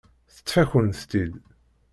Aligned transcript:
Teṭṭef-akent-tt-id. 0.35 1.33